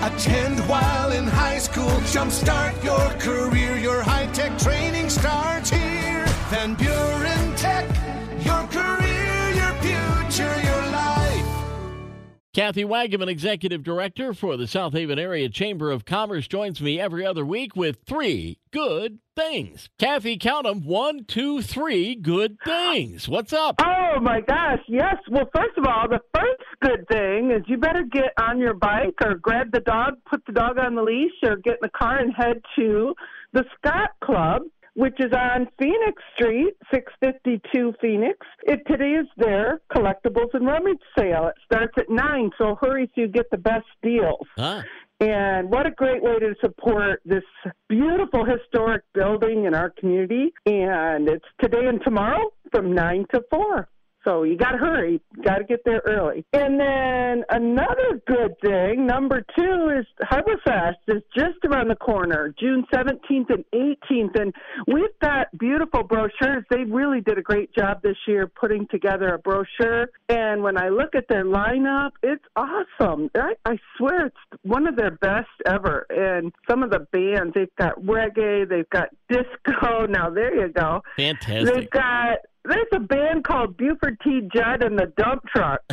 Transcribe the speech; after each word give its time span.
Attend 0.00 0.60
while 0.68 1.10
in 1.10 1.26
high 1.26 1.58
school. 1.58 1.90
Jumpstart 2.12 2.82
your 2.84 3.10
career. 3.18 3.76
Your 3.76 4.00
high 4.00 4.26
tech 4.26 4.56
training 4.58 5.10
starts 5.10 5.70
here. 5.70 6.24
Van 6.50 6.74
Buren 6.74 7.07
Kathy 12.58 12.82
Wagaman, 12.82 13.28
Executive 13.28 13.84
Director 13.84 14.34
for 14.34 14.56
the 14.56 14.66
South 14.66 14.92
Haven 14.92 15.16
Area 15.16 15.48
Chamber 15.48 15.92
of 15.92 16.04
Commerce, 16.04 16.48
joins 16.48 16.80
me 16.80 16.98
every 16.98 17.24
other 17.24 17.46
week 17.46 17.76
with 17.76 17.98
three 18.04 18.58
good 18.72 19.20
things. 19.36 19.88
Kathy, 19.96 20.36
count 20.38 20.64
them 20.64 20.84
one, 20.84 21.24
two, 21.24 21.62
three 21.62 22.16
good 22.16 22.56
things. 22.64 23.28
What's 23.28 23.52
up? 23.52 23.76
Oh 23.80 24.18
my 24.20 24.40
gosh, 24.40 24.80
yes. 24.88 25.14
Well, 25.30 25.48
first 25.54 25.78
of 25.78 25.84
all, 25.86 26.08
the 26.08 26.18
first 26.34 26.64
good 26.82 27.06
thing 27.06 27.52
is 27.52 27.62
you 27.68 27.76
better 27.76 28.02
get 28.02 28.32
on 28.40 28.58
your 28.58 28.74
bike 28.74 29.14
or 29.24 29.36
grab 29.36 29.70
the 29.70 29.78
dog, 29.78 30.14
put 30.28 30.44
the 30.44 30.52
dog 30.52 30.78
on 30.78 30.96
the 30.96 31.02
leash, 31.02 31.30
or 31.44 31.58
get 31.58 31.74
in 31.74 31.78
the 31.82 31.90
car 31.90 32.18
and 32.18 32.34
head 32.34 32.60
to 32.74 33.14
the 33.52 33.64
Scott 33.76 34.10
Club 34.20 34.62
which 34.98 35.14
is 35.20 35.32
on 35.32 35.68
Phoenix 35.78 36.20
Street, 36.34 36.74
652 36.92 37.94
Phoenix. 38.00 38.36
It 38.64 38.80
today 38.88 39.12
is 39.12 39.28
their 39.36 39.80
collectibles 39.94 40.52
and 40.54 40.66
rummage 40.66 40.98
sale. 41.16 41.46
It 41.46 41.54
starts 41.64 41.92
at 41.98 42.10
nine, 42.10 42.50
so 42.58 42.76
hurry 42.80 43.08
so 43.14 43.20
you 43.20 43.28
get 43.28 43.48
the 43.52 43.58
best 43.58 43.86
deals. 44.02 44.44
Huh? 44.56 44.82
And 45.20 45.70
what 45.70 45.86
a 45.86 45.92
great 45.92 46.20
way 46.20 46.40
to 46.40 46.52
support 46.60 47.22
this 47.24 47.44
beautiful 47.88 48.44
historic 48.44 49.04
building 49.14 49.66
in 49.66 49.74
our 49.74 49.90
community. 49.90 50.52
And 50.66 51.28
it's 51.28 51.46
today 51.60 51.86
and 51.86 52.00
tomorrow 52.02 52.50
from 52.72 52.92
9 52.92 53.26
to 53.34 53.42
4. 53.50 53.88
So 54.28 54.42
you 54.42 54.56
got 54.56 54.72
to 54.72 54.78
hurry. 54.78 55.20
Got 55.42 55.58
to 55.58 55.64
get 55.64 55.80
there 55.84 56.02
early. 56.06 56.44
And 56.52 56.78
then 56.78 57.44
another 57.48 58.20
good 58.26 58.56
thing, 58.60 59.06
number 59.06 59.42
two, 59.56 59.90
is 59.98 60.06
Harborfest 60.22 60.96
is 61.08 61.22
just 61.34 61.64
around 61.64 61.88
the 61.88 61.96
corner, 61.96 62.54
June 62.60 62.84
17th 62.92 63.48
and 63.48 63.64
18th. 63.72 64.38
And 64.38 64.52
we've 64.86 65.18
got 65.22 65.46
beautiful 65.58 66.02
brochures. 66.02 66.64
They 66.70 66.84
really 66.84 67.20
did 67.22 67.38
a 67.38 67.42
great 67.42 67.74
job 67.74 68.02
this 68.02 68.16
year 68.26 68.46
putting 68.46 68.86
together 68.88 69.34
a 69.34 69.38
brochure. 69.38 70.10
And 70.28 70.62
when 70.62 70.76
I 70.76 70.88
look 70.88 71.14
at 71.14 71.24
their 71.28 71.44
lineup, 71.44 72.10
it's 72.22 72.44
awesome. 72.54 73.30
I, 73.34 73.54
I 73.64 73.78
swear 73.96 74.26
it's 74.26 74.60
one 74.62 74.86
of 74.86 74.96
their 74.96 75.12
best 75.12 75.48
ever. 75.66 76.06
And 76.10 76.52
some 76.68 76.82
of 76.82 76.90
the 76.90 77.06
bands, 77.12 77.54
they've 77.54 77.74
got 77.78 77.98
reggae, 78.02 78.68
they've 78.68 78.90
got 78.90 79.08
disco. 79.30 80.06
Now, 80.06 80.28
there 80.28 80.54
you 80.54 80.72
go. 80.72 81.02
Fantastic. 81.16 81.74
They've 81.74 81.90
got 81.90 82.38
there's 82.68 82.86
a 82.92 83.00
band 83.00 83.44
called 83.44 83.76
Buford 83.76 84.18
T. 84.22 84.48
Judd 84.54 84.82
and 84.82 84.98
the 84.98 85.12
Dump 85.16 85.44
Truck. 85.46 85.80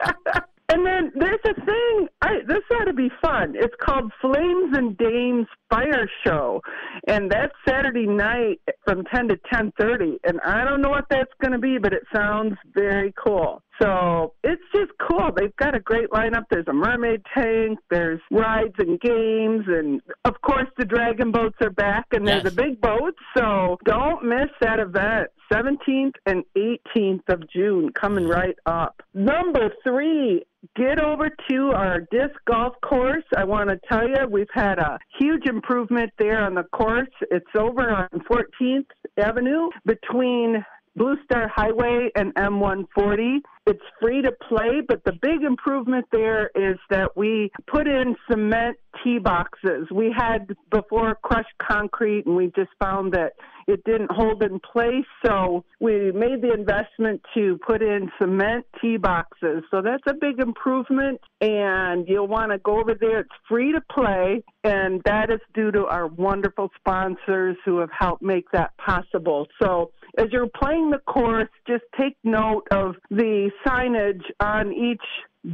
there's 1.20 1.40
a 1.44 1.54
thing. 1.64 2.08
I, 2.22 2.38
this 2.46 2.62
ought 2.72 2.84
to 2.84 2.92
be 2.92 3.10
fun. 3.22 3.54
It's 3.56 3.74
called 3.84 4.12
Flames 4.20 4.76
and 4.76 4.96
Dames 4.96 5.46
Fire 5.70 6.08
Show, 6.26 6.60
and 7.06 7.30
that's 7.30 7.52
Saturday 7.68 8.06
night 8.06 8.60
from 8.84 9.04
10 9.04 9.28
to 9.28 9.36
10:30. 9.52 10.18
And 10.24 10.40
I 10.44 10.64
don't 10.64 10.80
know 10.80 10.90
what 10.90 11.04
that's 11.10 11.32
going 11.40 11.52
to 11.52 11.58
be, 11.58 11.78
but 11.78 11.92
it 11.92 12.02
sounds 12.14 12.56
very 12.74 13.12
cool. 13.22 13.62
So 13.80 14.34
it's 14.42 14.62
just 14.74 14.90
cool. 15.08 15.30
They've 15.36 15.54
got 15.56 15.76
a 15.76 15.80
great 15.80 16.10
lineup. 16.10 16.44
There's 16.50 16.66
a 16.68 16.72
mermaid 16.72 17.22
tank, 17.32 17.78
there's 17.90 18.20
rides 18.30 18.74
and 18.78 18.98
games, 19.00 19.64
and 19.68 20.00
of 20.24 20.40
course 20.40 20.66
the 20.78 20.84
dragon 20.84 21.30
boats 21.30 21.56
are 21.60 21.70
back, 21.70 22.06
and 22.12 22.26
there's 22.26 22.42
Yes. 22.44 22.52
a 22.52 22.56
big 22.56 22.80
boat. 22.80 23.14
So 23.36 23.78
don't 23.84 24.24
miss 24.24 24.48
that 24.60 24.80
event. 24.80 25.28
17th 25.52 26.14
and 26.26 26.44
18th 26.56 27.28
of 27.28 27.48
June 27.48 27.90
coming 27.92 28.26
right 28.28 28.56
up. 28.66 29.00
Number 29.14 29.70
three, 29.82 30.44
get 30.76 31.00
over 31.00 31.30
to 31.50 31.70
our 31.74 32.00
disc 32.10 32.34
golf 32.46 32.74
course. 32.82 33.24
I 33.36 33.44
want 33.44 33.70
to 33.70 33.80
tell 33.90 34.08
you, 34.08 34.26
we've 34.30 34.46
had 34.52 34.78
a 34.78 34.98
huge 35.18 35.46
improvement 35.46 36.10
there 36.18 36.40
on 36.40 36.54
the 36.54 36.64
course. 36.64 37.08
It's 37.30 37.46
over 37.56 37.90
on 37.90 38.08
14th 38.30 38.86
Avenue 39.18 39.68
between 39.84 40.64
Blue 40.98 41.16
Star 41.24 41.48
Highway 41.54 42.10
and 42.16 42.34
M140. 42.34 43.38
It's 43.66 43.82
free 44.00 44.22
to 44.22 44.32
play, 44.48 44.80
but 44.86 45.04
the 45.04 45.12
big 45.12 45.42
improvement 45.42 46.06
there 46.10 46.50
is 46.54 46.78
that 46.90 47.16
we 47.16 47.50
put 47.66 47.86
in 47.86 48.16
cement 48.30 48.78
tee 49.04 49.18
boxes. 49.18 49.86
We 49.94 50.12
had 50.16 50.56
before 50.72 51.16
crushed 51.22 51.52
concrete, 51.62 52.26
and 52.26 52.34
we 52.34 52.46
just 52.56 52.70
found 52.80 53.12
that 53.12 53.34
it 53.66 53.84
didn't 53.84 54.10
hold 54.10 54.42
in 54.42 54.58
place. 54.60 55.04
So 55.24 55.64
we 55.80 56.10
made 56.12 56.40
the 56.40 56.52
investment 56.52 57.20
to 57.34 57.58
put 57.66 57.82
in 57.82 58.10
cement 58.18 58.64
tee 58.80 58.96
boxes. 58.96 59.62
So 59.70 59.82
that's 59.82 60.02
a 60.08 60.14
big 60.14 60.40
improvement, 60.40 61.20
and 61.42 62.08
you'll 62.08 62.26
want 62.26 62.52
to 62.52 62.58
go 62.58 62.80
over 62.80 62.94
there. 62.98 63.20
It's 63.20 63.30
free 63.46 63.72
to 63.72 63.82
play, 63.92 64.42
and 64.64 65.02
that 65.04 65.30
is 65.30 65.40
due 65.52 65.70
to 65.72 65.84
our 65.84 66.06
wonderful 66.06 66.70
sponsors 66.78 67.56
who 67.66 67.78
have 67.78 67.90
helped 67.96 68.22
make 68.22 68.50
that 68.52 68.72
possible. 68.78 69.46
So 69.62 69.90
as 70.18 70.26
you're 70.32 70.48
playing 70.48 70.90
the 70.90 70.98
course, 70.98 71.48
just 71.66 71.84
take 71.98 72.16
note 72.24 72.66
of 72.70 72.96
the 73.10 73.50
signage 73.66 74.22
on 74.40 74.72
each 74.72 75.02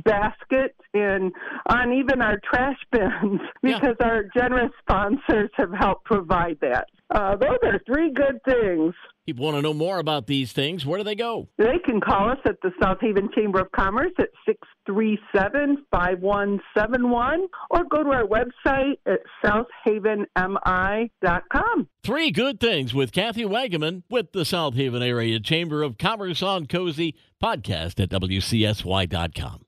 basket 0.04 0.74
and 0.94 1.32
on 1.68 1.92
even 1.92 2.22
our 2.22 2.40
trash 2.50 2.78
bins 2.90 3.40
Yeah. 3.62 3.78
because 3.78 3.96
our 4.00 4.24
generous 4.34 4.72
sponsors 4.80 5.50
have 5.56 5.72
helped 5.72 6.04
provide 6.06 6.58
that. 6.62 6.88
Uh, 7.14 7.36
those 7.36 7.58
are 7.62 7.80
three 7.86 8.12
good 8.12 8.40
things. 8.44 8.92
People 9.24 9.44
want 9.44 9.56
to 9.56 9.62
know 9.62 9.72
more 9.72 10.00
about 10.00 10.26
these 10.26 10.52
things. 10.52 10.84
Where 10.84 10.98
do 10.98 11.04
they 11.04 11.14
go? 11.14 11.48
They 11.56 11.78
can 11.84 12.00
call 12.00 12.28
us 12.30 12.38
at 12.44 12.60
the 12.62 12.72
South 12.82 12.98
Haven 13.00 13.30
Chamber 13.34 13.60
of 13.60 13.70
Commerce 13.72 14.10
at 14.18 14.30
637 14.44 15.86
5171 15.90 17.46
or 17.70 17.84
go 17.84 18.02
to 18.02 18.10
our 18.10 18.26
website 18.26 18.98
at 19.06 19.20
southhavenmi.com. 19.42 21.88
Three 22.02 22.30
good 22.32 22.60
things 22.60 22.92
with 22.92 23.12
Kathy 23.12 23.44
Wagaman 23.44 24.02
with 24.10 24.32
the 24.32 24.44
South 24.44 24.74
Haven 24.74 25.02
Area 25.02 25.40
Chamber 25.40 25.82
of 25.82 25.96
Commerce 25.96 26.42
on 26.42 26.66
Cozy 26.66 27.14
podcast 27.42 27.98
at 28.02 28.10
WCSY.com. 28.10 29.63